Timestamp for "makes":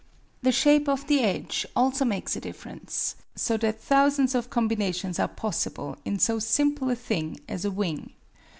2.05-2.35